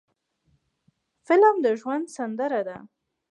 [1.25, 2.77] فلم د ژوند سندره ده